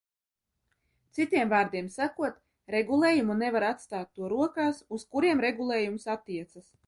Citiem 1.17 1.51
vārdiem 1.51 1.91
sakot, 1.95 2.39
regulējumu 2.77 3.35
nevar 3.43 3.67
atstāt 3.69 4.11
to 4.19 4.33
rokās, 4.35 4.83
uz 4.99 5.07
kuriem 5.13 5.47
regulējums 5.49 6.13
attiecas. 6.17 6.73